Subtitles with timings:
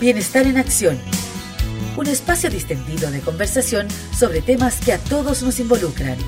[0.00, 0.98] Bienestar en Acción.
[1.96, 6.18] Un espacio distendido de conversación sobre temas que a todos nos involucran,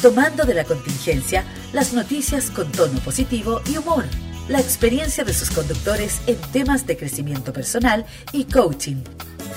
[0.00, 4.04] tomando de la contingencia las noticias con tono positivo y humor.
[4.48, 9.02] La experiencia de sus conductores en temas de crecimiento personal y coaching.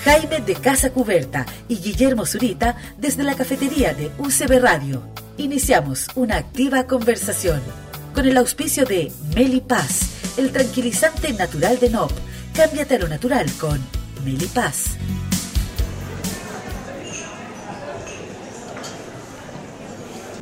[0.03, 5.03] Jaime de Casa Cuberta y Guillermo Zurita desde la cafetería de UCB Radio.
[5.37, 7.61] Iniciamos una activa conversación
[8.15, 12.11] con el auspicio de Meli Paz, el tranquilizante natural de NOP
[12.59, 13.79] Cámbiate a lo natural con
[14.25, 14.97] Melipaz.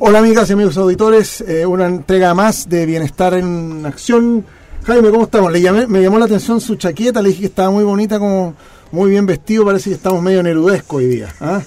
[0.00, 4.44] Hola amigas y amigos auditores, eh, una entrega más de Bienestar en Acción.
[4.82, 5.52] Jaime, ¿cómo estamos?
[5.52, 8.54] Me llamó la atención su chaqueta, le dije que estaba muy bonita, como
[8.90, 11.32] muy bien vestido, parece que estamos medio nerudesco hoy día.
[11.40, 11.62] ¿ah?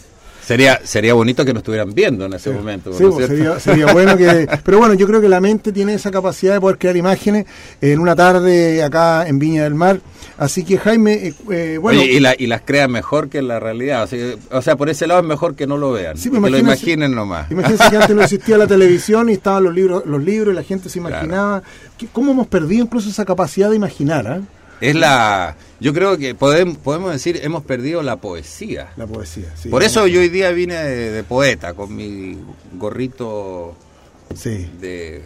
[0.51, 2.91] Sería, sería bonito que nos estuvieran viendo en ese momento.
[2.91, 4.49] Sí, pues, sería, bueno que...
[4.65, 7.45] Pero bueno, yo creo que la mente tiene esa capacidad de poder crear imágenes
[7.79, 10.01] en una tarde acá en Viña del Mar.
[10.37, 12.01] Así que Jaime, eh, eh, bueno...
[12.03, 14.09] y, las crea mejor que la realidad.
[14.51, 16.17] O sea, por ese lado es mejor que no lo vean.
[16.17, 17.49] Sí, pues que lo imaginen nomás.
[17.49, 20.63] Imagínense que antes no existía la televisión y estaban los libros, los libros y la
[20.63, 21.63] gente se imaginaba.
[22.11, 24.25] ¿Cómo hemos perdido incluso esa capacidad de imaginar?
[24.25, 24.60] ¿eh?
[24.81, 25.55] Es la.
[25.79, 28.89] Yo creo que podemos, podemos decir, hemos perdido la poesía.
[28.97, 29.69] La poesía, sí.
[29.69, 32.37] Por eso yo hoy día vine de, poeta, con mi
[32.77, 33.75] gorrito
[34.35, 34.69] sí.
[34.79, 35.23] de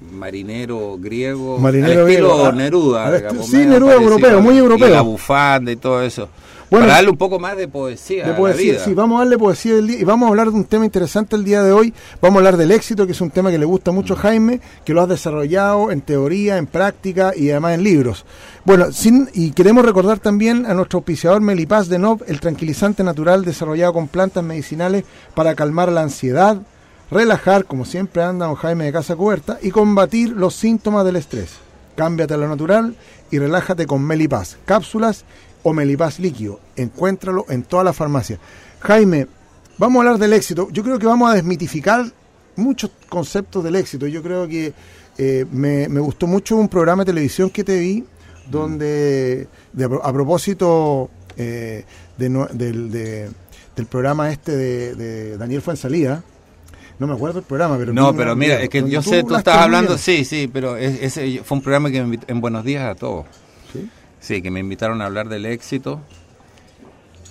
[0.00, 1.58] marinero griego.
[1.58, 3.32] Marinero al estilo ah, Neruda.
[3.42, 4.88] sí, Neruda europeo, muy europeo.
[4.88, 6.28] Y la bufanda y todo eso.
[6.70, 8.26] Bueno, para darle un poco más de poesía.
[8.26, 10.00] De poesía, sí, vamos a darle poesía del día.
[10.00, 11.94] Y vamos a hablar de un tema interesante el día de hoy.
[12.20, 14.60] Vamos a hablar del éxito, que es un tema que le gusta mucho a Jaime,
[14.84, 18.26] que lo has desarrollado en teoría, en práctica y además en libros.
[18.64, 23.44] Bueno, sin, y queremos recordar también a nuestro auspiciador Melipaz de Nov, el tranquilizante natural
[23.44, 26.58] desarrollado con plantas medicinales para calmar la ansiedad,
[27.10, 31.56] relajar, como siempre anda don Jaime de Casa Cubierta, y combatir los síntomas del estrés.
[31.96, 32.94] Cámbiate a lo natural
[33.30, 34.56] y relájate con Melipaz.
[34.64, 35.24] Cápsulas
[35.68, 36.60] o Melipaz líquido.
[36.76, 38.38] Encuéntralo en toda la farmacia.
[38.80, 39.26] Jaime,
[39.76, 40.68] vamos a hablar del éxito.
[40.70, 42.06] Yo creo que vamos a desmitificar
[42.56, 44.06] muchos conceptos del éxito.
[44.06, 44.72] Yo creo que
[45.18, 48.04] eh, me, gustó mucho un programa de televisión que te vi,
[48.50, 49.46] donde
[50.02, 51.84] a propósito eh,
[52.16, 53.28] del,
[53.88, 56.22] programa este de, Daniel Fuensalía,
[56.98, 57.92] no me acuerdo el programa, pero...
[57.92, 61.58] No, pero mira, es que yo sé, tú estás hablando, sí, sí, pero ese fue
[61.58, 63.26] un programa que me en Buenos Días a todos.
[63.72, 63.88] ¿Sí?
[64.28, 66.02] Sí, que me invitaron a hablar del éxito.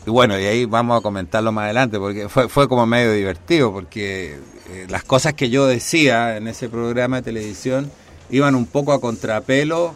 [0.08, 3.72] Y bueno, y ahí vamos a comentarlo más adelante, porque fue, fue como medio divertido,
[3.72, 4.40] porque
[4.72, 7.92] eh, las cosas que yo decía en ese programa de televisión
[8.32, 9.94] iban un poco a contrapelo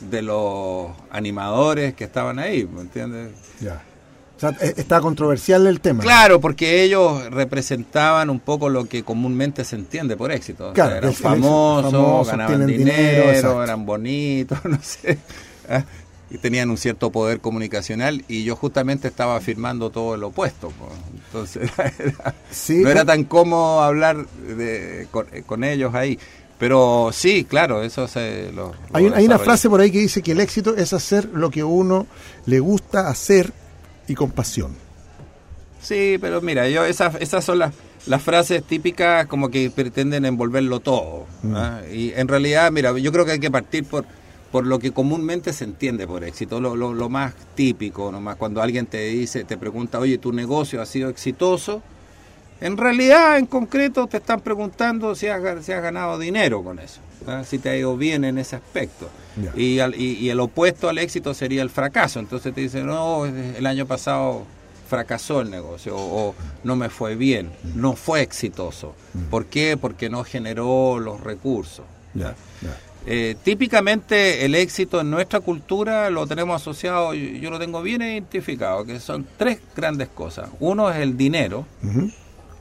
[0.00, 3.30] de los animadores que estaban ahí, ¿me entiendes?
[3.60, 3.80] Ya.
[4.36, 6.02] O sea, e, está controversial el tema.
[6.02, 10.72] Claro, porque ellos representaban un poco lo que comúnmente se entiende por éxito.
[10.72, 15.20] Claro, eran famosos, ganaban dinero, eran bonitos, no sé.
[16.30, 20.72] Y tenían un cierto poder comunicacional y yo justamente estaba afirmando todo lo opuesto.
[21.26, 21.70] Entonces
[22.68, 25.06] no era tan cómodo hablar de,
[25.46, 26.18] con, ellos ahí.
[26.58, 28.72] Pero sí, claro, eso se lo...
[28.92, 31.64] hay, hay una frase por ahí que dice que el éxito es hacer lo que
[31.64, 32.06] uno
[32.46, 33.52] le gusta hacer
[34.06, 34.74] y con pasión.
[35.82, 37.74] Sí, pero mira, yo esas, esas son las,
[38.06, 41.26] las frases típicas como que pretenden envolverlo todo.
[41.42, 41.54] Mm.
[41.56, 41.80] ¿ah?
[41.92, 44.06] Y en realidad, mira, yo creo que hay que partir por
[44.54, 48.86] por lo que comúnmente se entiende por éxito, lo, lo, más típico, nomás cuando alguien
[48.86, 51.82] te dice, te pregunta, oye, tu negocio ha sido exitoso,
[52.60, 57.00] en realidad, en concreto, te están preguntando si has, si has ganado dinero con eso,
[57.26, 57.42] ¿ah?
[57.44, 59.10] si te ha ido bien en ese aspecto.
[59.56, 62.20] Y, y, el opuesto al éxito sería el fracaso.
[62.20, 64.44] Entonces te dicen, no, el año pasado
[64.88, 68.94] fracasó el negocio o, no me fue bien, no fue exitoso.
[69.14, 69.22] Mm.
[69.30, 69.76] ¿Por qué?
[69.76, 71.84] Porque no generó los recursos.
[73.06, 78.86] Eh, típicamente el éxito en nuestra cultura lo tenemos asociado, yo, lo tengo bien identificado,
[78.86, 80.48] que son tres grandes cosas.
[80.58, 81.66] Uno es el dinero,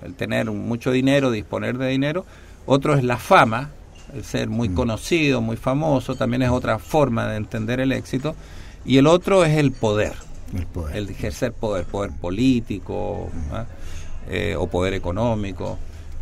[0.03, 2.25] el tener mucho dinero, disponer de dinero.
[2.65, 3.71] Otro es la fama,
[4.13, 8.35] el ser muy conocido, muy famoso, también es otra forma de entender el éxito.
[8.85, 10.13] Y el otro es el poder,
[10.93, 13.65] el, ejercer poder, poder político ¿ah?
[14.29, 15.79] eh, o poder económico.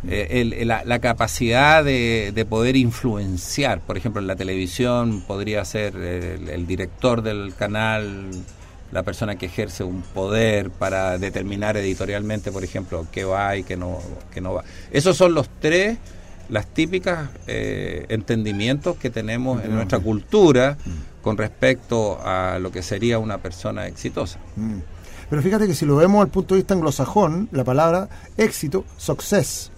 [0.08, 7.22] Eh, la, capacidad de, poder influenciar, por ejemplo, en la televisión podría ser el, director
[7.22, 8.30] del canal,
[8.90, 13.76] la persona que ejerce un poder para determinar editorialmente, por ejemplo, qué va y qué
[13.76, 13.98] no,
[14.32, 14.64] qué no va.
[14.90, 15.98] Esos son los tres,
[16.48, 21.22] las típicas eh, entendimientos que tenemos en nuestra cultura mm.
[21.22, 24.40] con respecto a lo que sería una persona exitosa.
[24.56, 24.80] Mm.
[25.30, 29.71] Pero fíjate que si lo vemos al punto de vista anglosajón, la palabra éxito, success,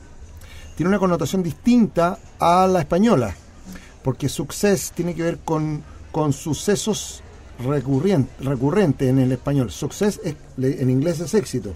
[0.76, 3.34] tiene una connotación distinta a la española,
[4.02, 5.82] porque success tiene que ver con,
[6.12, 7.22] con sucesos
[7.64, 9.70] recurrente, recurrente en el español.
[9.70, 11.74] Success en inglés es éxito.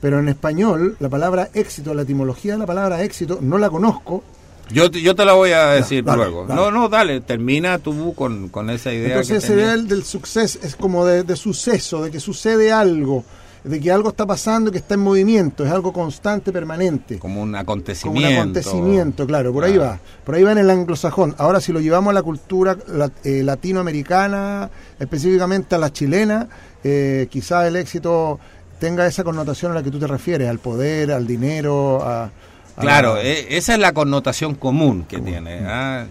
[0.00, 4.22] Pero en español, la palabra éxito, la etimología de la palabra éxito, no la conozco.
[4.70, 6.46] Yo, yo te la voy a decir luego.
[6.48, 9.08] No, no, dale, termina tú con, con esa idea.
[9.08, 13.24] Entonces, esa idea del, suceso es como de, de, suceso, de que sucede algo,
[13.66, 17.18] de que algo está pasando, que está en movimiento, es algo constante, permanente.
[17.18, 18.20] Como un acontecimiento.
[18.22, 19.98] Como un acontecimiento, claro, por ahí va.
[20.24, 21.34] Por ahí va en el anglosajón.
[21.36, 22.76] Ahora, si lo llevamos a la cultura
[23.24, 24.70] eh, latinoamericana,
[25.00, 26.48] específicamente a la chilena,
[26.84, 28.38] eh, quizás el éxito
[28.78, 32.30] tenga esa connotación a la que tú te refieres, al poder, al dinero, a...
[32.78, 35.60] claro, e, esa es la connotación común que tiene.
[35.64, 36.06] ¿ah?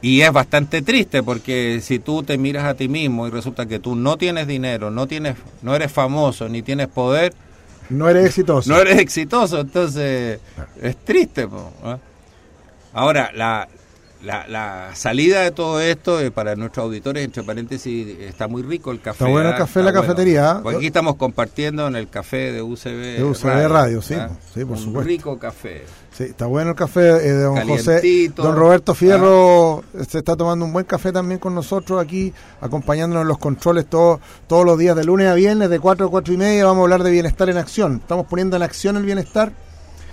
[0.00, 3.80] Y es bastante triste porque si tú te miras a ti mismo y resulta que
[3.80, 7.34] tú no tienes dinero, no tienes, no eres famoso, ni tienes poder,
[7.90, 8.70] no eres exitoso.
[8.72, 10.40] No eres exitoso, entonces
[10.80, 11.48] es triste.
[11.82, 11.98] ¿ah?
[12.92, 13.68] Ahora, la,
[14.22, 18.90] la, la, salida de todo esto eh, para nuestros auditores, entre paréntesis, está muy rico
[18.90, 19.24] el café.
[19.24, 19.58] Está bueno el ¿ah?
[19.58, 20.62] café en la cafetería.
[20.64, 23.18] aquí estamos compartiendo en el café de UCB.
[23.18, 24.30] De UCB Radio, sí, ¿ah?
[24.52, 25.84] sí, por Un rico café.
[26.12, 28.32] Sí, está bueno el café eh, de don José.
[28.34, 30.04] Don Roberto Fierro ¿ah?
[30.08, 34.20] se está tomando un buen café también con nosotros aquí, acompañándonos en los controles todos
[34.48, 36.64] todos los días, de lunes a viernes, de 4 a 4 y media.
[36.64, 37.98] Vamos a hablar de bienestar en acción.
[38.02, 39.52] Estamos poniendo en acción el bienestar.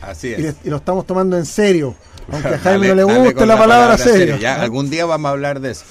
[0.06, 0.56] Así es.
[0.64, 1.96] y lo estamos tomando en serio.
[2.32, 4.38] Aunque a Jaime no le guste la, palabra, serio.
[4.38, 5.86] Ya, algún día vamos a hablar de eso.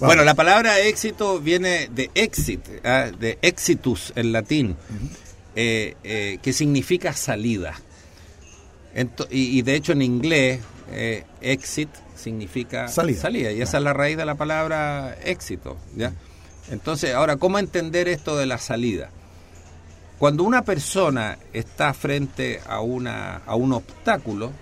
[0.00, 4.76] bueno, la palabra éxito viene de exit, ah, de exitus en latín,
[5.54, 7.74] eh, eh, que significa salida.
[9.30, 10.60] y, de hecho en inglés,
[10.92, 13.52] eh, exit significa salida.
[13.52, 15.76] y esa es la raíz de la palabra éxito.
[15.94, 16.12] ¿ya?
[16.70, 19.10] Entonces, ahora, ¿cómo entender esto de la salida?
[20.18, 24.52] Cuando una persona está frente a, una, a un obstáculo,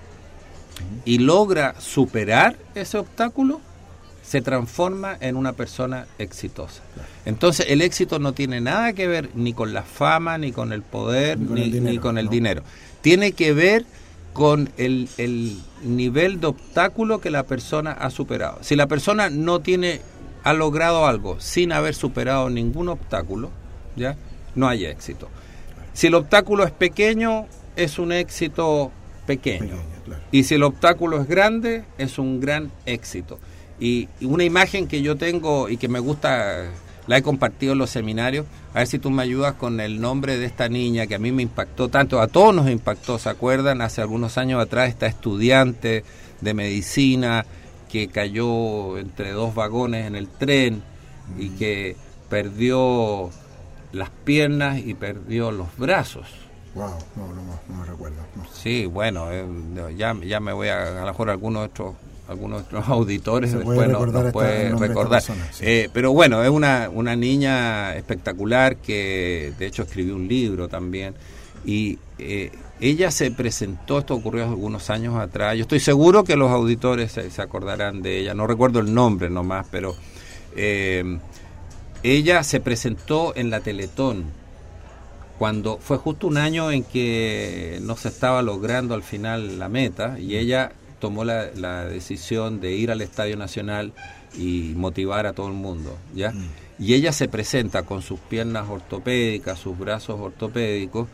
[1.05, 3.61] y logra superar ese obstáculo,
[4.23, 6.83] se transforma en una persona exitosa.
[7.27, 10.83] Entonces el éxito no tiene nada que ver ni con la fama, ni con el
[10.83, 12.63] poder, ni con el, dinero,
[13.03, 13.85] Tiene que ver
[14.33, 18.59] con el, el, nivel de obstáculo que la persona ha superado.
[18.63, 20.01] Si la persona no tiene,
[20.43, 23.51] ha logrado algo sin haber superado ningún obstáculo,
[23.95, 24.17] ya
[24.55, 25.29] no hay éxito.
[25.95, 27.47] Si el obstáculo es pequeño,
[27.77, 28.91] es un éxito
[29.27, 29.77] pequeño.
[30.33, 33.39] Y si el obstáculo es grande, es un gran éxito.
[33.81, 36.65] Y, una imagen que yo tengo y que me gusta,
[37.07, 40.37] la he compartido en los seminarios, a ver si tú me ayudas con el nombre
[40.37, 43.81] de esta niña que a mí me impactó tanto, a todos nos impactó, ¿se acuerdan?
[43.81, 46.05] Hace algunos años atrás esta estudiante
[46.41, 47.47] de medicina
[47.91, 50.83] que cayó entre dos vagones en el tren
[51.39, 51.97] y que
[52.29, 53.31] perdió
[53.95, 56.27] las piernas y perdió los brazos.
[56.75, 57.35] Wow, no, no,
[57.69, 58.17] no me recuerdo.
[58.53, 59.45] Sí, bueno, eh,
[59.97, 61.95] ya, ya me voy a, a lo mejor algunos otros
[62.29, 65.23] algunos otros auditores después nos, puede recordar.
[65.61, 71.15] Eh, pero bueno, es una, una niña espectacular que de hecho escribió un libro también
[71.65, 72.51] y eh,
[72.81, 77.31] ella se presentó, esto ocurrió algunos años atrás, yo estoy seguro que los auditores se,
[77.31, 79.95] se acordarán de ella, no recuerdo el nombre nomás, pero
[82.05, 84.25] ella se presentó en la Teletón
[85.39, 90.19] cuando fue justo un año en que no se estaba logrando al final la meta
[90.19, 93.93] y ella tomó la, decisión de ir al Estadio Nacional
[94.37, 96.31] y motivar a todo el mundo, ¿ya?
[96.31, 96.49] Mm.
[96.79, 101.09] Y ella se presenta con sus piernas ortopédicas, sus brazos ortopédicos,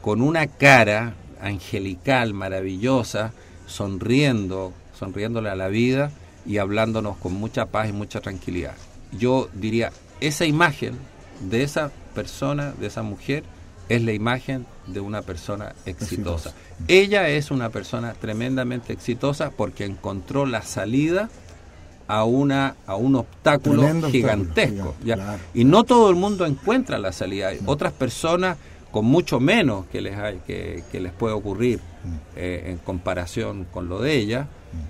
[0.00, 3.32] con una cara angelical, maravillosa,
[3.66, 6.10] sonriendo, sonriéndole a la vida
[6.44, 8.74] y hablándonos con mucha paz y mucha tranquilidad.
[9.12, 10.98] Yo diría, esa imagen
[11.40, 13.44] de esa persona, de esa mujer,
[13.88, 16.52] es la imagen de una persona exitosa.
[16.88, 21.28] Ella es una persona tremendamente exitosa porque encontró la salida
[22.08, 24.94] a una a un obstáculo gigantesco.
[25.54, 27.48] Y no todo el mundo encuentra la salida.
[27.48, 28.56] Hay otras personas
[28.90, 32.14] con mucho menos que les, hay, que, les puede ocurrir mm.
[32.36, 34.48] eh, en comparación con lo de ella.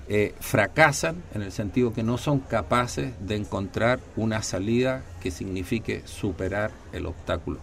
[0.09, 6.01] Eh, fracasan en el sentido que no son capaces de encontrar una salida que signifique
[6.05, 7.59] superar el obstáculo.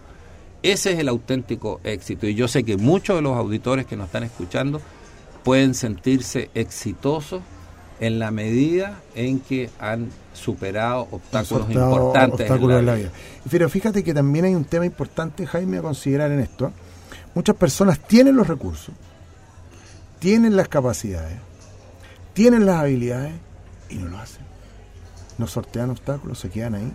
[0.62, 2.26] Ese es el auténtico éxito.
[2.26, 4.80] Y yo sé que muchos de los auditores que nos están escuchando
[5.42, 7.42] pueden sentirse exitosos
[8.00, 13.10] en la medida en que han superado obstáculos importantes en la, vida.
[13.50, 16.72] Pero fíjate que también hay un tema importante, Jaime, a considerar en esto.
[17.34, 18.94] Muchas personas tienen los recursos,
[20.18, 21.38] tienen las capacidades,
[22.34, 23.32] tienen las habilidades
[23.88, 24.44] y no lo hacen.
[25.38, 26.92] No sortean obstáculos, se quedan ahí,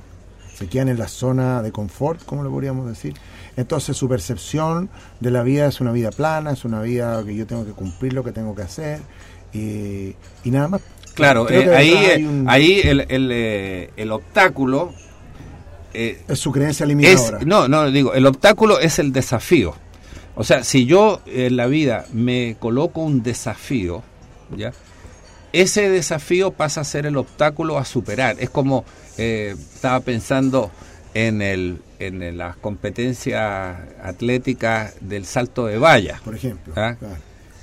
[0.53, 3.13] se quedan en la zona de confort, como lo podríamos decir,
[3.57, 7.47] entonces su percepción de la vida es una vida plana, es una vida que yo
[7.47, 9.01] tengo que cumplir lo que tengo que hacer
[9.53, 10.15] y,
[10.45, 10.81] nada más.
[11.15, 14.93] Claro, eh, ahí, ahí el, el, eh, el, obstáculo
[15.93, 17.39] Eh, es su creencia es, limitadora.
[17.45, 19.73] no, no, digo, el obstáculo es el desafío.
[20.35, 24.03] O sea, si yo en la vida me coloco un desafío,
[24.55, 24.71] ¿ya?
[25.53, 28.35] Ese desafío pasa a ser el obstáculo a superar.
[28.39, 28.85] Es como,
[29.17, 30.71] eh, estaba pensando
[31.13, 36.19] en, el, en las competencias atléticas del salto de valla.
[36.23, 36.73] por ejemplo.
[36.75, 36.95] ¿Ah?
[36.99, 37.15] Claro.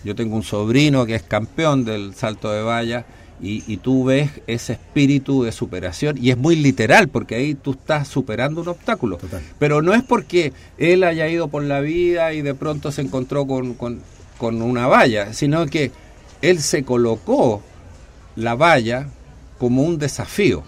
[0.05, 3.07] Yo tengo un sobrino que es campeón del salto de valla
[3.41, 7.73] y, y tú ves ese espíritu de superación y es muy literal porque ahí tú
[7.73, 9.17] estás superando un obstáculo.
[9.17, 9.43] Total.
[9.59, 13.47] Pero no es porque él haya ido por la vida y de pronto se encontró
[13.47, 14.01] con, con-
[14.39, 15.91] con una valla, sino que
[16.43, 17.63] él se colocó
[18.37, 19.09] la valla
[19.59, 20.63] como un desafío.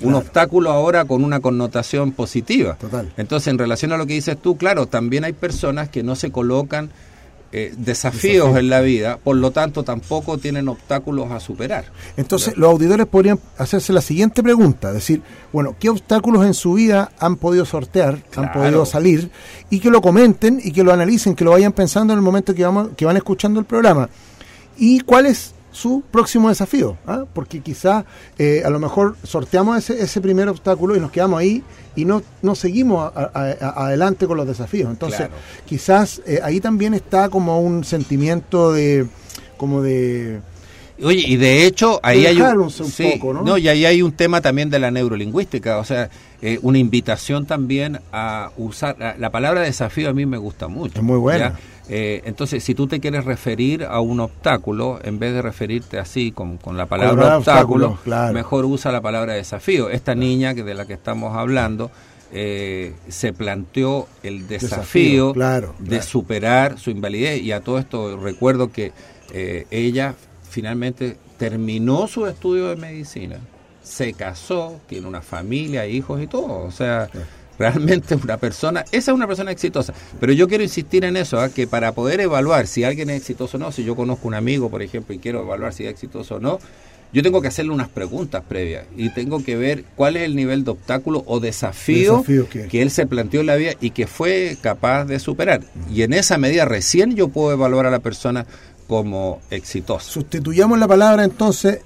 [0.00, 2.74] Un obstáculo ahora con una connotación positiva.
[2.74, 3.12] Total.
[3.16, 6.32] Entonces, en relación a lo que dices tú, claro, también hay personas que no se
[6.32, 6.90] colocan
[7.54, 8.58] eh, desafíos Desafío.
[8.58, 11.84] en la vida, por lo tanto tampoco tienen obstáculos a superar.
[12.16, 15.20] Entonces, los auditores podrían hacerse la siguiente pregunta, decir,
[15.52, 19.30] bueno, ¿qué obstáculos en su vida han podido sortear, han podido salir?
[19.68, 22.54] Y que lo comenten y que lo analicen, que lo vayan pensando en el momento
[22.54, 24.08] que, vamos, que van escuchando el programa.
[24.78, 26.96] ¿Y cuál es su próximo desafío?
[27.06, 27.24] ¿Ah?
[27.32, 28.04] Porque quizá
[28.38, 31.62] eh, a lo mejor sorteamos ese, ese primer obstáculo y nos quedamos ahí
[31.96, 34.90] y no, no seguimos a- a- a- adelante con los desafíos.
[34.90, 35.32] Entonces, Claro.
[35.66, 39.06] quizás eh, ahí también está como un sentimiento de
[39.56, 40.40] como de
[41.02, 42.70] Oye, y de hecho, ahí hay un,
[43.18, 43.58] poco, ¿no?
[43.58, 48.00] y ahí hay un tema también de la neurolingüística, o sea, eh, una invitación también
[48.12, 50.98] a usar, la, la palabra desafío a mí me gusta mucho.
[50.98, 51.58] Es muy buena.
[51.88, 56.30] Eh, entonces, si tú te quieres referir a un obstáculo, en vez de referirte así
[56.30, 58.32] con, con la palabra obstáculo, obstáculo, claro.
[58.32, 59.90] mejor usa la palabra desafío.
[59.90, 61.90] Esta niña que de la que estamos hablando
[62.32, 66.02] eh, se planteó el Desafío, desafío, claro, de claro.
[66.02, 68.92] superar su invalidez y a todo esto recuerdo que
[69.34, 70.14] eh, ella
[70.52, 73.36] finalmente terminó su estudio de medicina,
[73.82, 77.08] se casó, tiene una familia, hijos y todo, o sea,
[77.58, 81.48] realmente una persona, esa es una persona exitosa, pero yo quiero insistir en eso, ¿ah?
[81.48, 84.70] que para poder evaluar si alguien es exitoso o no, si yo conozco un amigo,
[84.70, 86.58] por ejemplo, y quiero evaluar si es exitoso o no,
[87.14, 90.64] yo tengo que hacerle unas preguntas previas y tengo que ver cuál es el nivel
[90.64, 94.06] de obstáculo o desafío, Desafío que- que él se planteó en la vida y que
[94.06, 95.60] fue capaz de superar.
[95.92, 98.46] Y en esa medida recién yo puedo evaluar a la persona
[98.88, 100.04] como exitosa.
[100.10, 101.80] Sustituyamos la palabra entonces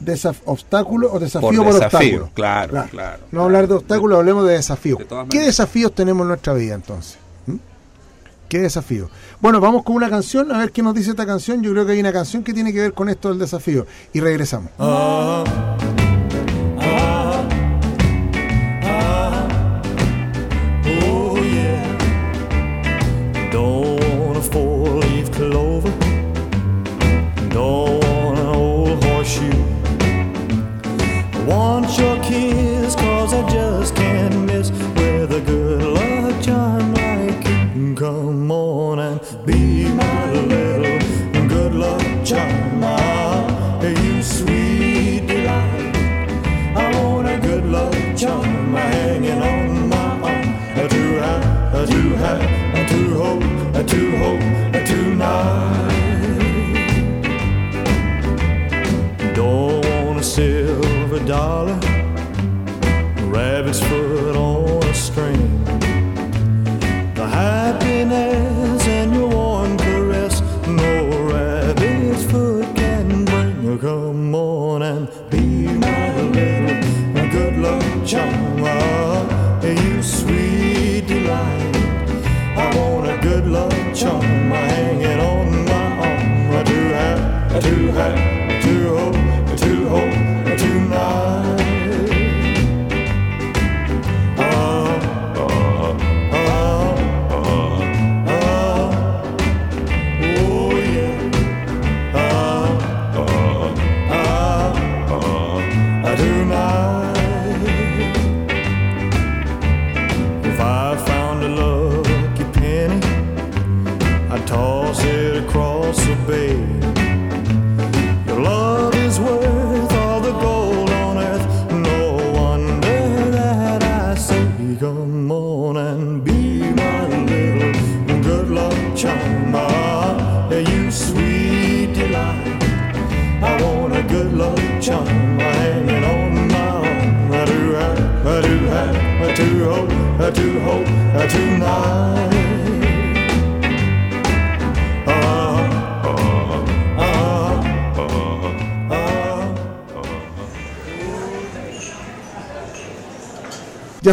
[0.00, 2.30] desaf- obstáculo o desafío Por por, desafío, obstáculo.
[2.34, 3.22] claro, claro.
[3.30, 4.98] No hablar de obstáculos, hablemos de desafíos.
[4.98, 7.18] De todas ¿Qué desafíos tenemos en nuestra vida entonces?
[7.46, 7.56] ¿Mm?
[8.48, 9.08] ¿Qué desafío?
[9.40, 11.62] Bueno, vamos con una canción, a ver qué nos dice esta canción.
[11.62, 13.86] Yo creo que hay una canción que tiene que ver con esto del desafío.
[14.12, 14.70] Y regresamos.
[14.78, 15.44] Oh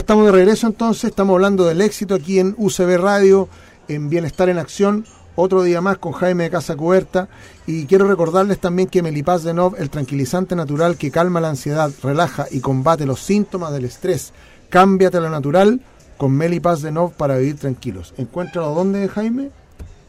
[0.09, 3.47] estamos de regreso entonces, estamos hablando del éxito aquí en UCB Radio,
[3.87, 7.27] en Bienestar en Acción, otro día más con Jaime de Casa Cuberta
[7.67, 11.91] y quiero recordarles también que Melipaz de Nov, el tranquilizante natural que calma la ansiedad,
[12.01, 14.33] relaja y combate los síntomas del estrés,
[14.71, 15.79] cámbiate a lo natural
[16.17, 18.15] con Melipaz de Nov para vivir tranquilos.
[18.17, 19.51] Encuéntralo dónde, Jaime?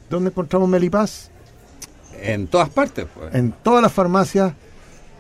[0.08, 1.28] ¿Dónde encontramos Melipaz?
[2.22, 3.34] En todas partes, pues.
[3.34, 4.54] En todas las farmacias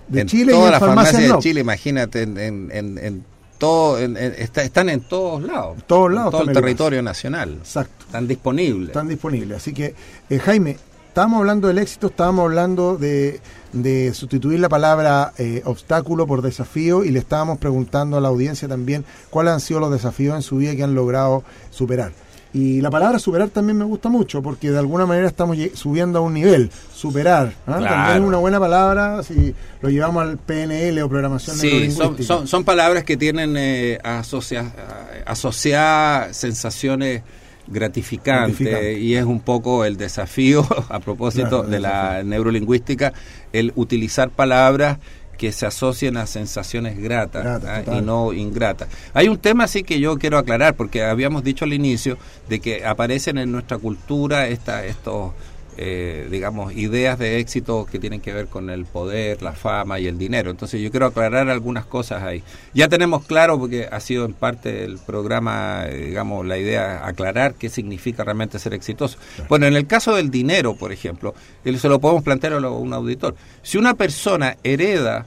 [0.08, 3.29] de en Chile y todas en las farmacias, de Chile, imagínate, en, en, en- en
[3.60, 5.78] todo, en- en- está- están en todos lados.
[5.86, 7.58] Todos lados En todo el territorio nacional.
[7.60, 8.06] Exacto.
[8.06, 8.88] Están disponibles.
[8.88, 9.56] Están disponibles.
[9.58, 9.94] Así que,
[10.28, 10.76] eh, Jaime,
[11.06, 13.40] estábamos hablando del éxito, estábamos hablando de,
[13.72, 18.66] de sustituir la palabra eh, obstáculo por desafío y le estábamos preguntando a la audiencia
[18.66, 22.12] también cuáles han sido los desafíos en su vida que han logrado superar.
[22.52, 26.22] Y la palabra superar también me gusta mucho porque de alguna manera estamos subiendo a
[26.22, 27.52] un nivel, superar.
[27.66, 27.76] ¿ah?
[27.78, 27.84] Claro.
[27.94, 32.22] También es una buena palabra si lo llevamos al PNL o programación Sí, son, neurolingüística.
[32.26, 34.72] son, son palabras que tienen eh, asocia-
[35.26, 37.22] asociadas sensaciones
[37.68, 38.98] gratificantes Gratificante.
[38.98, 43.12] y es un poco el desafío a propósito Claro, de la neurolingüística
[43.52, 44.98] el utilizar palabras
[45.40, 47.96] que se asocien a sensaciones gratas Gratas, ¿ah?
[47.96, 48.88] y no ingratas.
[49.14, 52.18] Hay un tema sí que yo quiero aclarar porque habíamos dicho al inicio
[52.50, 55.32] de que aparecen en nuestra cultura esta, estos
[55.82, 60.08] eh, digamos, ideas de éxito que tienen que ver con el poder, la fama y
[60.08, 60.50] el dinero.
[60.50, 62.42] Entonces yo quiero aclarar algunas cosas ahí.
[62.74, 67.54] Ya tenemos claro, porque ha sido en parte del programa, eh, digamos, la idea aclarar
[67.54, 69.16] qué significa realmente ser exitoso.
[69.48, 71.34] Bueno, en el caso del dinero, por ejemplo,
[71.64, 73.34] él se lo podemos plantear a un auditor.
[73.62, 75.24] Si una persona hereda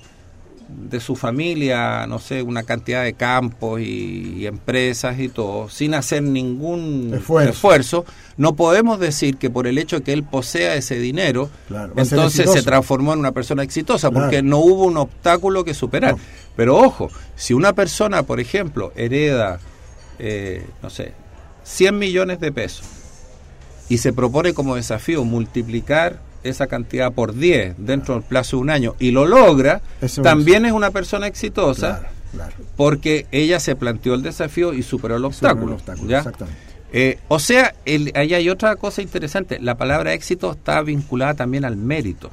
[0.90, 5.94] de su familia, no sé, una cantidad de campos y, y empresas y todo, sin
[5.94, 7.50] hacer ningún Esfuerzo.
[7.52, 8.06] esfuerzo.
[8.38, 12.52] no podemos decir que por el hecho de que él posea ese dinero, Claro, entonces
[12.52, 14.26] se transformó en una persona exitosa, Claro.
[14.26, 16.14] porque no hubo un obstáculo que superar.
[16.14, 16.20] No.
[16.56, 19.60] Pero ojo, si una persona, por ejemplo, hereda,
[20.20, 21.14] eh, no sé,
[21.64, 22.86] 100 millones de pesos
[23.90, 28.70] y se propone como desafío multiplicar esa cantidad por 10 dentro del plazo de un
[28.70, 32.54] año y lo logra, Eso también es una persona exitosa Claro, claro.
[32.76, 35.68] porque ella se planteó el desafío y superó el Superó obstáculo.
[35.68, 36.18] el obstáculo, ¿ya?
[36.20, 36.60] Exactamente.
[36.96, 39.60] Eh, o sea, el- ahí hay otra cosa interesante.
[39.60, 42.30] La palabra éxito está vinculada también al mérito.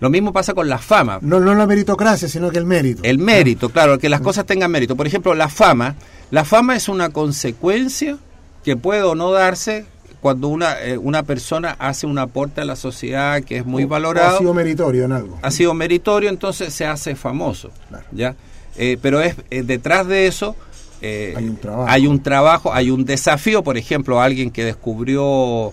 [0.00, 1.20] Lo mismo pasa con la fama.
[1.22, 3.02] No, no la meritocracia, sino que el mérito.
[3.04, 4.96] El mérito, claro, que las cosas tengan mérito.
[4.96, 5.94] Por ejemplo, la fama.
[6.32, 8.18] La fama es una consecuencia
[8.64, 9.84] que puede o no darse
[10.22, 13.86] cuando una, eh, una persona hace un aporte a la sociedad que es muy O-
[13.86, 15.38] o valorado Ha sido meritorio en algo.
[15.42, 17.70] ha sido meritorio, entonces se hace famoso.
[17.90, 18.04] Claro.
[18.12, 18.34] ¿ya?
[18.78, 20.56] Eh, pero es eh, detrás de eso
[21.02, 21.86] Hay un trabajo.
[21.90, 25.72] hay un trabajo, hay un desafío, por ejemplo, alguien que descubrió,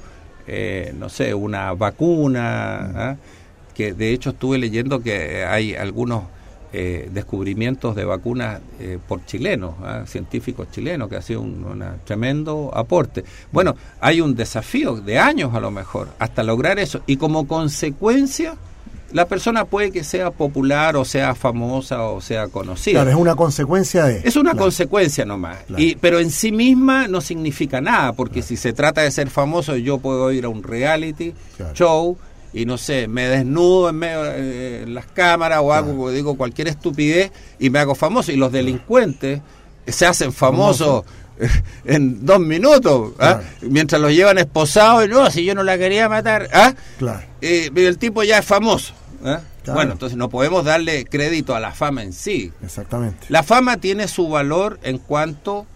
[0.98, 2.92] no sé, una vacuna.
[2.96, 3.16] ¿ah?
[3.76, 6.24] que de hecho estuve leyendo que hay algunos
[6.72, 10.04] eh, descubrimientos de vacunas eh, por chilenos, ¿ah?
[10.06, 13.24] científicos chilenos, que ha sido un una tremendo aporte.
[13.52, 18.56] Bueno, hay un desafío de años a lo mejor hasta lograr eso y como consecuencia
[19.12, 23.00] la persona puede que sea popular o sea famosa o sea conocida.
[23.00, 24.22] Claro, es una consecuencia de.
[24.24, 24.66] Es una Claro.
[24.66, 25.58] consecuencia nomás.
[25.66, 25.82] Claro.
[25.84, 29.76] Y, pero en sí misma no significa nada, porque si se trata de ser famoso,
[29.78, 31.34] yo puedo ir a un reality
[31.74, 32.18] show
[32.54, 37.32] y no sé, me desnudo en medio de las cámaras o hago, digo cualquier estupidez
[37.60, 38.32] y me hago famoso.
[38.32, 39.42] Y los delincuentes
[39.88, 41.04] se hacen famosos
[41.86, 43.40] en dos minutos, ¿ah?
[43.40, 43.44] Claro.
[43.62, 46.74] mientras los llevan esposados y no, si yo no la quería matar, ¿ah?
[46.98, 47.22] Claro.
[47.42, 48.94] Eh, el tipo ya es famoso.
[49.24, 49.42] ¿ah?
[49.64, 49.78] Claro.
[49.78, 52.52] Bueno, entonces no podemos darle crédito a la fama en sí.
[52.64, 53.28] Exactamente.
[53.30, 55.70] La fama tiene su valor en cuanto a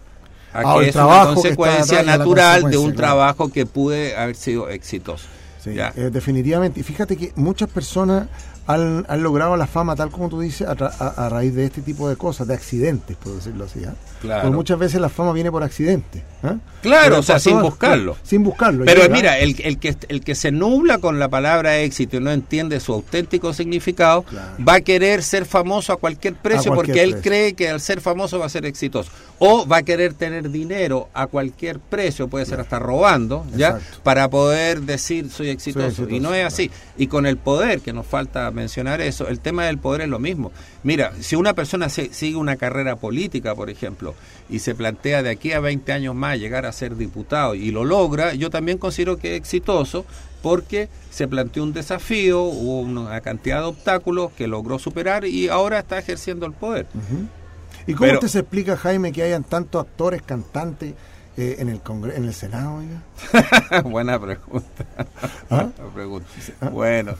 [0.54, 2.96] Ah, que es una consecuencia de natural de un claro.
[2.96, 5.26] trabajo que pude haber sido exitoso.
[5.64, 6.80] Sí, eh, definitivamente.
[6.80, 8.28] Y fíjate que muchas personas
[8.66, 11.64] han, han logrado la fama, tal como tú dices, a, tra- a- a raíz de
[11.66, 13.84] este tipo de cosas, de accidentes, por decirlo así.
[13.84, 13.94] ¿ah?
[14.22, 14.42] Claro.
[14.42, 16.22] Porque muchas veces la fama viene por accidente.
[16.42, 16.54] ¿ah?
[16.82, 18.16] Claro, Pero o sea, sin buscarlo.
[18.22, 18.84] Sin buscarlo.
[18.86, 19.14] Pero llega.
[19.14, 22.80] mira, el, el que, el que se nubla con la palabra éxito y no entiende
[22.80, 24.64] su auténtico significado, Claro.
[24.66, 27.80] va a querer ser famoso a cualquier precio A cualquier porque él cree que al
[27.80, 29.10] ser famoso va a ser exitoso.
[29.38, 33.68] O va a querer tener dinero a cualquier precio, puede ser hasta robando, ¿ya?
[33.68, 33.98] Exacto.
[34.02, 35.86] Para poder decir soy exitoso.
[35.86, 36.70] exitoso, Y no es así.
[36.96, 40.18] Y con el poder, que nos falta mencionar eso, el tema del poder es lo
[40.18, 40.52] mismo.
[40.82, 44.14] Mira, si una persona se- sigue una carrera política, por ejemplo,
[44.48, 47.84] y se plantea de aquí a 20 años más llegar a ser diputado y lo
[47.84, 50.06] logra, yo también considero que es exitoso
[50.42, 55.78] porque se planteó un desafío, hubo una cantidad de obstáculos que logró superar y ahora
[55.78, 56.86] está ejerciendo el poder.
[57.86, 60.94] ¿Y cómo Pero- usted se explica, Jaime, que hayan tantos actores, cantantes
[61.36, 62.80] eh, en el Congre- en el Senado?
[63.84, 64.84] Buena pregunta.
[65.50, 65.66] ¿Ah?
[65.78, 66.28] Buena pregunta.
[66.70, 67.14] Bueno,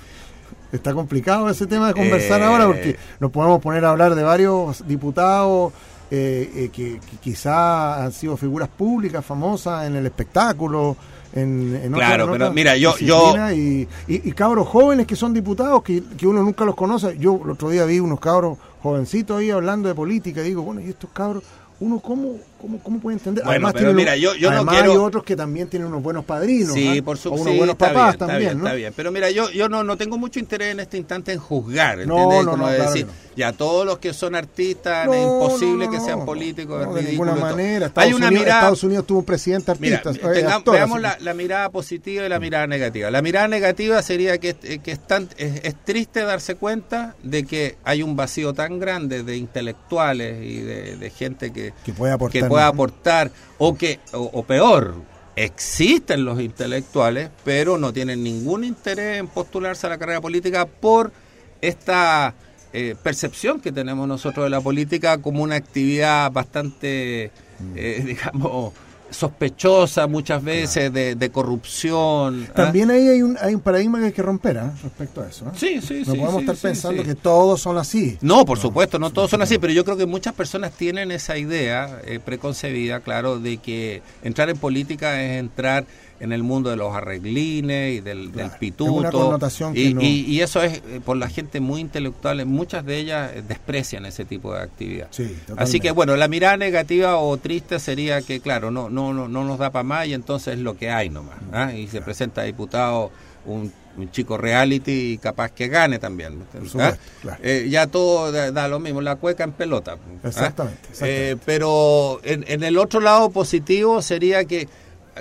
[0.74, 4.22] Está complicado ese tema de conversar Eh, ahora porque nos podemos poner a hablar de
[4.22, 5.72] varios diputados
[6.10, 10.96] eh, eh, que, que quizá han sido figuras públicas famosas en el espectáculo,
[11.32, 15.16] en, en otra- Claro, en pero mira, yo- disciplina, Y, y- y cabros jóvenes que
[15.16, 17.16] son diputados que, que uno nunca los conoce.
[17.18, 20.80] Yo el otro día vi unos cabros jovencitos ahí hablando de política y digo, bueno,
[20.80, 21.42] ¿y estos cabros?
[21.80, 23.44] Uno, ¿cómo, cómo, cómo puede entender?
[23.44, 25.88] Bueno, pero tienen un- mira, yo- yo no además quiero- hay otros que también tienen
[25.88, 26.72] unos buenos padrinos.
[26.72, 27.02] Sí, ¿ah?
[27.04, 28.64] por su O unos sí, buenos papás bien, también, bien, ¿no?
[28.64, 28.92] está bien.
[28.96, 32.02] Pero mira, yo, yo no, no tengo mucho interés en este instante en juzgar, No,
[32.22, 32.44] ¿entiendes?
[32.46, 33.12] no, Como no, claro decir, no.
[33.36, 36.86] ya todos los que son artistas, No, es imposible no, que no, sean no, políticos,
[36.86, 37.86] no, es de ninguna manera.
[37.86, 40.30] Estados, Hay una Unidos, mirada, Estados Unidos tuvo un presidente Mira, artista.
[40.32, 43.10] eh, tenga- actor, veamos la, mirada positiva y la mirada negativa.
[43.10, 47.44] La mirada negativa sería que, eh, que es, tan- es, es triste darse cuenta de
[47.44, 52.12] que hay un vacío tan grande de intelectuales y de, de gente que, Que puede
[52.12, 54.94] aportar, que pueda aportar o que o, o peor
[55.36, 61.12] existen los intelectuales pero no tienen ningún interés en postularse a la carrera política por
[61.60, 62.34] esta
[62.72, 67.30] eh, percepción que tenemos nosotros de la política como una actividad bastante
[67.74, 68.72] eh, digamos
[69.14, 72.52] sospechosa muchas veces de, de corrupción ¿ah?
[72.54, 74.72] También ahí hay un, hay un paradigma que hay que romper ¿ah?
[74.82, 75.46] respecto a eso.
[75.48, 75.52] ¿ah?
[75.56, 78.18] Sí, sí, No sí, podemos sí, estar sí, pensando que todos son así.
[78.20, 81.38] No, por supuesto, no todos son así, pero yo creo que muchas personas tienen esa
[81.38, 85.86] idea eh, preconcebida, claro, de que entrar en política es entrar
[86.24, 88.92] en el mundo de los arreglines y del, Claro, del es pituto.
[89.28, 89.38] una
[89.74, 93.30] y, no- y- y eso es eh, por la gente muy intelectual, muchas de ellas
[93.34, 95.08] eh, desprecian ese tipo de actividad.
[95.10, 99.28] Sí, Así que bueno, la mirada negativa o triste sería que, claro, no, no, no,
[99.28, 101.36] no nos da para más y entonces es lo que hay nomás.
[101.52, 101.72] ¿ah?
[101.72, 103.10] Y se presenta diputado
[103.46, 106.42] un, un chico reality y capaz que gane también.
[106.54, 106.58] ¿ah?
[106.66, 107.38] supuesto, claro.
[107.42, 109.92] Eh, ya todo da, da lo mismo, la cueca en pelota.
[110.00, 110.26] ¿ah?
[110.28, 111.30] Exactamente, exactamente.
[111.32, 114.66] Eh, pero en, en el otro lado positivo sería que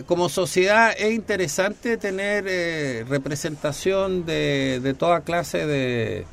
[0.05, 6.25] como sociedad es interesante tener eh, representación de, de toda clase de,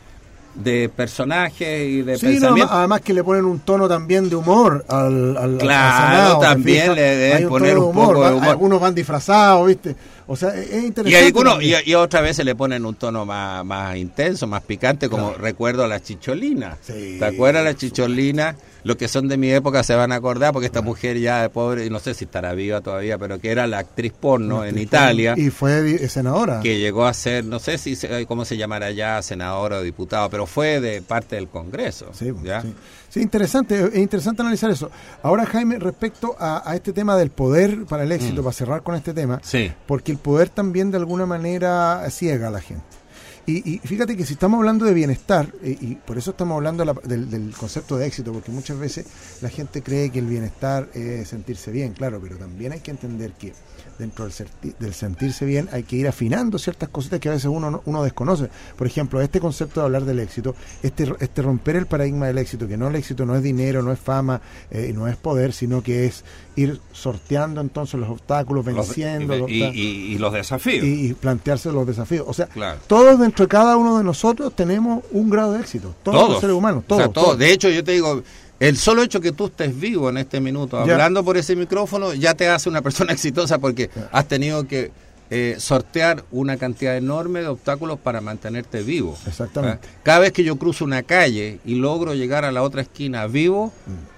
[0.54, 2.76] de personajes y de Sí, no, pensamientos.
[2.76, 6.94] además que le ponen un tono también de humor al, al- Claro, Senado, ¿te también
[6.94, 8.44] le deben poner poco de humor.
[8.44, 9.94] Algunos van disfrazados, ¿viste?
[10.26, 11.26] O sea, es es Y, interesante.
[11.26, 15.32] algunos, y, y otras veces le ponen un tono más, más intenso, más picante, como
[15.34, 16.78] recuerdo a la chicholina.
[16.80, 18.54] Sí, ¿Te acuerdas la chicholina?
[18.84, 21.48] Los que son de mi época se van a acordar, porque esta mujer ya de
[21.50, 24.78] pobre, y no sé si estará viva todavía, pero que era la actriz porno en
[24.78, 26.60] Italia, Y fue di- senadora.
[26.60, 30.30] que llegó a ser, no sé si se- cómo se llamará ya, senadora o diputado,
[30.30, 32.06] pero fue de parte del Congreso.
[32.12, 32.62] Sí, ¿ya?
[32.62, 32.74] sí.
[33.10, 34.88] Sí, interesante, es interesante analizar eso.
[35.24, 38.44] Ahora, Jaime, respecto a, a este tema del poder para el éxito, Mm.
[38.44, 39.72] para cerrar con este tema, Sí.
[39.88, 42.84] porque el poder también de alguna manera ciega a la gente.
[43.46, 46.84] Y, y fíjate que si estamos hablando de bienestar, eh, y por eso estamos hablando
[46.84, 49.06] la- del, del concepto de éxito, porque muchas veces
[49.40, 53.32] la gente cree que el bienestar es sentirse bien, claro, pero también hay que entender
[53.32, 53.52] que
[53.98, 54.34] dentro del,
[54.78, 58.02] del sentirse bien hay que ir afinando ciertas cositas que a veces uno, no- uno
[58.02, 58.48] desconoce.
[58.76, 62.68] Por ejemplo, este concepto de hablar del éxito, este, este romper el paradigma del éxito,
[62.68, 65.82] que no el éxito no es dinero, no es fama, eh, no es poder, sino
[65.82, 66.24] que es
[66.56, 70.84] ir sorteando entonces los obstáculos, Los- venciendo los y, obstáculos y- y los desafíos.
[70.84, 72.24] y, y plantearse los desafíos.
[72.28, 72.80] O sea, Claro.
[72.86, 75.94] todos dentro de cada uno de nosotros tenemos un grado de éxito.
[76.02, 77.02] Todos, los seres humanos, O todos.
[77.02, 77.26] sea, todos.
[77.28, 77.38] todos.
[77.38, 78.22] De hecho, yo te digo,
[78.58, 80.92] el solo hecho que tú estés vivo en este minuto, Ya.
[80.92, 84.90] hablando por ese micrófono, ya te hace una persona exitosa porque has tenido que
[85.32, 89.16] eh, sortear una cantidad enorme de obstáculos para mantenerte vivo.
[89.26, 89.86] Exactamente.
[89.88, 90.00] ¿Ah?
[90.02, 93.72] Cada vez que yo cruzo una calle y logro llegar a la otra esquina vivo,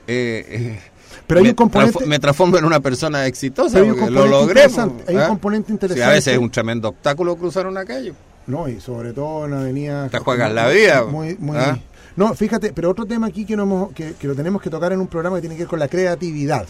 [0.07, 0.81] eh, eh,
[1.13, 1.15] Mm.
[1.27, 4.63] Pero hay me, un componente- me transformo en una persona exitosa hay un lo logré.
[4.63, 5.29] hay un ¿ah?
[5.29, 6.05] componente Sí, interesante.
[6.05, 8.15] a veces es un tremendo obstáculo cruzar una calle.
[8.47, 10.09] No, y sobre todo en avenida...
[10.09, 11.79] Te juegas la vida, Muy, muy, ¿ah?
[12.17, 14.93] No, fíjate, pero otro tema aquí que, no hemos, que, que lo tenemos que tocar
[14.93, 16.67] en un programa que tiene que ver con la creatividad.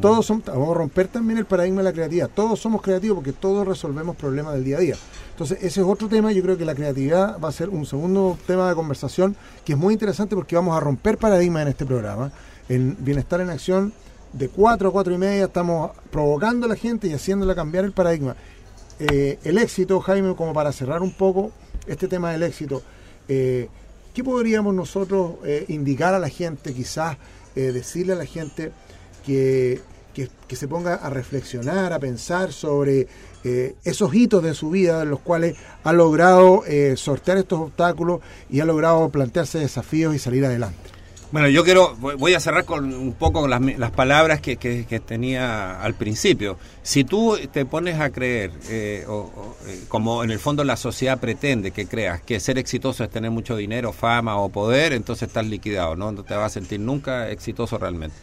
[0.00, 2.28] Todos somos, vamos a romper también el paradigma de la creatividad.
[2.28, 4.96] Todos somos creativos porque todos resolvemos problemas del día a día.
[5.30, 6.32] Entonces, ese es otro tema.
[6.32, 9.78] Yo creo que la creatividad va a ser un segundo tema de conversación que es
[9.78, 12.30] muy interesante porque vamos a romper paradigmas en este programa.
[12.68, 13.92] En Bienestar en Acción,
[14.32, 17.92] de 4 a 4 y media, estamos provocando a la gente y haciéndola cambiar el
[17.92, 18.36] paradigma.
[19.00, 21.52] Eh, el éxito, Jaime, como para cerrar un poco
[21.86, 22.82] este tema del éxito,
[23.28, 23.68] eh,
[24.12, 27.16] ¿qué podríamos nosotros eh, indicar a la gente, quizás
[27.54, 28.70] decirle a la gente
[29.26, 29.80] que,
[30.14, 33.08] que- que se ponga a reflexionar, a pensar sobre
[33.84, 36.62] esos hitos de su vida en los cuales ha logrado
[36.96, 40.78] sortear estos obstáculos y ha logrado plantearse desafíos y salir adelante?
[41.32, 45.80] Bueno, yo quiero, voy a cerrar con un poco las, las palabras que, que- tenía
[45.80, 46.58] al principio.
[46.82, 51.70] Si tú te pones a creer, eh, eh, como en el fondo la sociedad pretende
[51.70, 55.94] que creas, que ser exitoso es tener mucho dinero, fama o poder, entonces estás liquidado,
[55.94, 56.10] ¿no?
[56.10, 58.16] No te vas a sentir nunca exitoso realmente.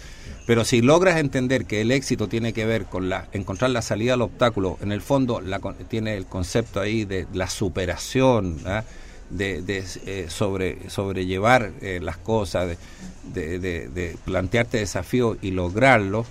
[0.46, 4.16] Pero si logras entender que el éxito tiene que ver con la encontrar la salida
[4.16, 8.84] al obstáculo, en el fondo la tiene el concepto ahí de la superación, ¿ah?
[9.30, 12.78] De, eh, sobre, sobrellevar eh, las cosas,
[13.24, 16.28] de, de, de, plantearte desafíos y lograrlos,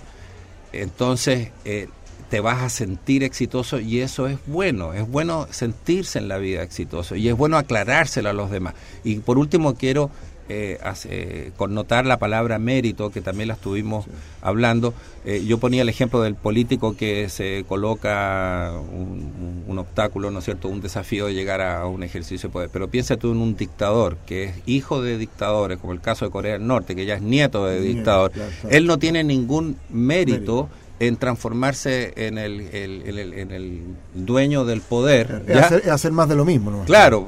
[0.73, 1.87] entonces eh,
[2.29, 6.63] te vas a sentir exitoso y eso es bueno, es bueno sentirse en la vida
[6.63, 8.73] exitoso y es bueno aclarárselo a los demás.
[9.03, 10.09] Y por último quiero
[10.49, 14.11] eh, hace, connotar la palabra mérito, que también la estuvimos sí.
[14.41, 14.93] hablando.
[15.25, 20.45] Eh, yo ponía el ejemplo del político que se coloca un, un, obstáculo, ¿no es
[20.45, 22.69] cierto?, un desafío de llegar a, un ejercicio de poder.
[22.71, 26.31] Pero piensa tú en un dictador, que es hijo de dictadores, como el caso de
[26.31, 28.31] Corea del Norte, que ya es nieto de dictador.
[28.31, 28.75] Claro, claro.
[28.75, 30.67] Él no tiene ningún mérito.
[30.69, 33.81] mérito en transformarse en el, el, en el, en el
[34.13, 35.43] dueño del poder.
[35.47, 36.71] Es hacer, hacer, más de lo mismo.
[36.71, 36.85] ¿no?
[36.85, 37.27] Claro,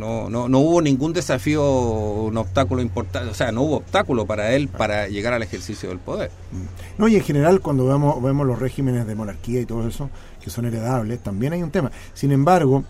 [0.00, 4.52] no, no, no hubo ningún desafío, un obstáculo importante, o sea, no hubo obstáculo para
[4.54, 6.30] él para llegar al ejercicio del poder.
[6.98, 10.10] No, y en general cuando vemos, vemos los regímenes de monarquía y todo eso,
[10.42, 11.92] que son heredables, también hay un tema.
[12.14, 12.82] Sin embargo,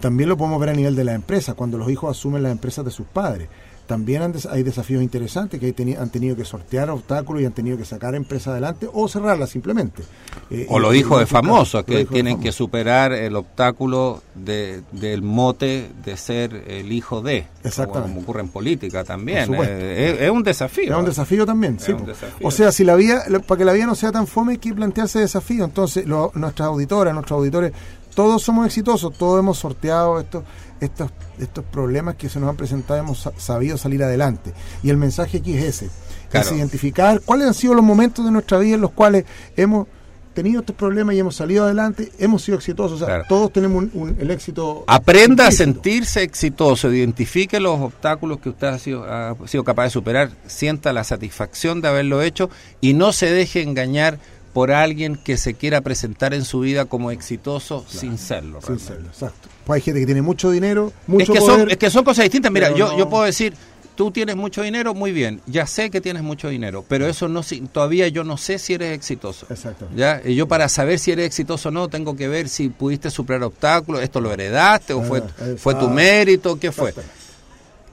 [0.00, 2.84] también lo podemos ver a nivel de la empresa, cuando los hijos asumen las empresas
[2.84, 3.48] de sus padres
[3.88, 7.46] también han des hay desafíos interesantes que hay teni han tenido que sortear obstáculos y
[7.46, 10.02] han tenido que sacar empresas adelante o cerrarlas simplemente.
[10.50, 15.90] Eh, o los hijos de famosos que tienen que superar el obstáculo de, del mote
[16.04, 17.46] de ser el hijo de.
[17.64, 18.12] Exactamente.
[18.12, 19.54] Como ocurre en política también.
[19.54, 20.92] Eh, es, es, un desafío.
[20.92, 21.94] Es un desafío también, sí.
[21.94, 22.46] Desafío.
[22.46, 24.74] O sea, si la vía, para que la vida no sea tan fome hay que
[24.74, 25.66] plantearse desafíos.
[25.66, 27.72] Entonces, lo, nuestras auditoras, nuestros auditores,
[28.14, 30.44] todos somos exitosos, todos hemos sorteado esto
[30.80, 34.52] estos, estos problemas que se nos han presentado hemos sabido salir adelante.
[34.82, 35.90] Y el mensaje aquí es ese,
[36.30, 36.48] claro.
[36.48, 39.24] es identificar cuáles han sido los momentos de nuestra vida en los cuales
[39.56, 39.86] hemos
[40.34, 43.24] tenido estos problemas y hemos salido adelante, hemos sido exitosos, o sea, claro.
[43.28, 44.84] todos tenemos un, un, el éxito.
[44.86, 49.90] Aprenda a sentirse exitoso, identifique los obstáculos que usted ha sido, ha sido capaz de
[49.90, 54.20] superar, sienta la satisfacción de haberlo hecho y no se deje engañar
[54.58, 58.60] por alguien que se quiera presentar en su vida como exitoso claro, sin serlo.
[58.60, 59.48] Sin serlo, exacto.
[59.64, 62.02] Pues hay gente que tiene mucho dinero, mucho es que poder, Son, es que son
[62.02, 62.50] cosas distintas.
[62.50, 62.98] Mira, yo, no...
[62.98, 63.54] yo puedo decir,
[63.94, 67.42] tú tienes mucho dinero, muy bien, ya sé que tienes mucho dinero, pero eso no
[67.70, 69.46] todavía yo no sé si eres exitoso.
[69.48, 69.86] Exacto.
[69.94, 70.20] ¿ya?
[70.24, 73.44] Y yo para saber si eres exitoso o no, tengo que ver si pudiste superar
[73.44, 76.92] obstáculos, esto lo heredaste o fue, ah, fue tu mérito, ¿qué fue?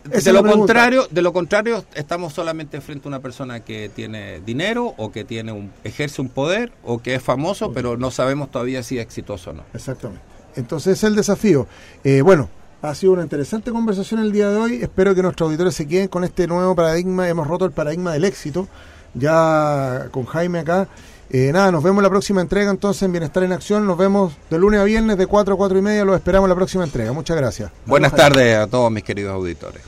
[0.05, 4.93] De lo contrario, de lo contrario, estamos solamente frente a una persona que tiene dinero
[4.97, 8.83] o que tiene un ejerce un poder o que es famoso, pero no sabemos todavía
[8.83, 9.63] si es exitoso o no.
[9.73, 10.21] Exactamente.
[10.55, 11.67] Entonces es el desafío.
[12.03, 12.49] Eh, bueno,
[12.81, 14.75] ha sido una interesante conversación el día de hoy.
[14.81, 17.27] Espero que nuestros auditores se queden con este nuevo paradigma.
[17.27, 18.67] Hemos roto el paradigma del éxito.
[19.13, 20.87] Ya con Jaime acá.
[21.29, 23.87] Eh, nada, nos vemos en la próxima entrega entonces en Bienestar en Acción.
[23.87, 26.05] Nos vemos de lunes a viernes de 4 a 4 y media.
[26.05, 27.11] Los esperamos en la próxima entrega.
[27.11, 27.71] Muchas gracias.
[27.85, 29.81] Buenas tardes a todos mis queridos auditores.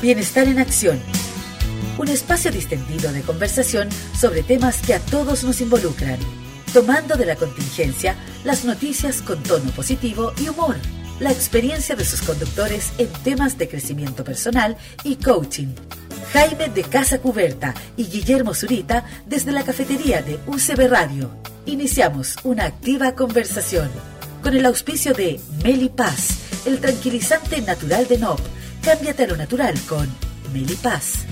[0.00, 1.00] Bienestar en Acción.
[1.96, 6.18] Un espacio distendido de conversación sobre temas que a todos nos involucran,
[6.74, 10.76] tomando de la contingencia las noticias con tono positivo y humor,
[11.18, 15.68] la experiencia de sus conductores en temas de crecimiento personal y coaching.
[16.32, 21.30] Jaime de Casa Cuberta y Guillermo Zurita desde la cafetería de UCB Radio.
[21.64, 23.90] Iniciamos una activa conversación
[24.42, 28.55] con el auspicio de Meli Paz, el tranquilizante natural de NOP
[28.86, 30.06] Cámbiate a lo natural con
[30.52, 31.26] Melipaz.